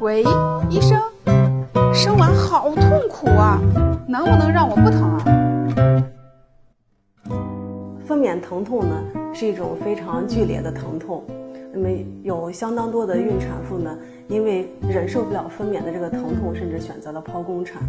[0.00, 0.22] 喂
[0.70, 1.00] 医生
[1.92, 3.60] 生完好痛苦啊
[4.06, 5.24] 能不能让我不疼啊？
[8.06, 8.94] 分娩疼痛呢
[9.34, 11.22] 是一种非常剧烈的疼痛。
[11.72, 11.88] 那么
[12.22, 13.96] 有相当多的孕产妇呢，
[14.26, 17.82] 因为忍受不了分娩的这个疼痛，甚至选择了剖宫产。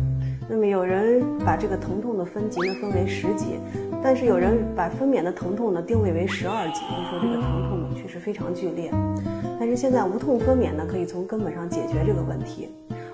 [0.49, 3.59] 那么有人把这个疼痛的分级呢分为十级，
[4.03, 8.91] 但是有人把分娩的疼痛呢定位为十二级，就说这个疼痛呢确实非常剧烈。
[9.59, 12.69] 但是现在无痛分娩呢，可以从根本上解决这个问题。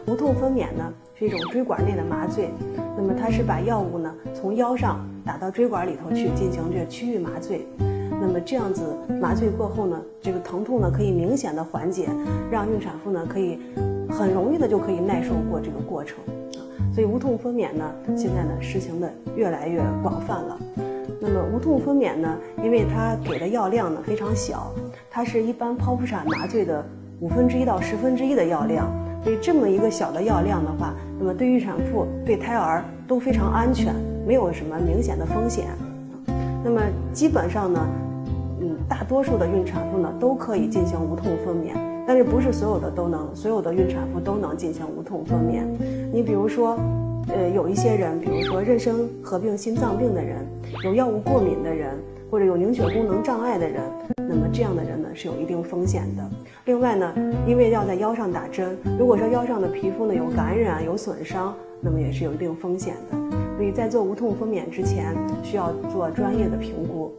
[0.07, 2.49] 无痛分娩呢是一种椎管内的麻醉，
[2.95, 7.65] 那么它是把药物呢从腰上打到椎管里头去进行这个区域麻醉。
[8.27, 8.81] 那么这样子
[9.21, 12.09] 麻醉过后呢，这个疼痛呢可以明显的缓解，
[12.49, 13.59] 让孕产妇呢可以
[14.09, 16.17] 很容易的就可以耐受过这个过程。
[16.93, 20.57] 所以无痛分娩呢现在呢实行的越来越广泛了。
[21.19, 24.71] 那么无痛分娩呢，因为它给的药量呢非常小，
[25.09, 26.83] 它是一般剖腹产麻醉的
[27.19, 28.91] 五分之一到十分之一的药量。
[29.23, 33.93] 所以这么一个小的药量的话，那么对孕产妇、对胎儿都非常安全，
[34.25, 35.65] 没有什么明显的风险。
[36.63, 36.81] 那么
[37.13, 37.79] 基本上呢，
[38.65, 41.75] 嗯，大多数的孕产妇呢都可以进行无痛分娩，
[42.07, 45.63] 但是不是所有的都能，所有的孕产妇都能进行无痛分娩。
[46.11, 46.77] 你比如说，
[47.27, 50.45] 呃，有一些人，比如说妊娠合并心脏病的人，
[50.83, 51.95] 有药物过敏的人。
[52.31, 53.81] 或者有凝血功能障碍的人，
[54.17, 56.29] 那么这样的人呢是有一定风险的。
[56.65, 57.13] 另外呢，
[57.47, 63.17] 因为要在腰上打针，如果说腰上的皮肤呢有感染、有损伤，那么也是有一定风险的。
[63.55, 67.13] 所以在做无痛分娩之前，需要做专业的评估。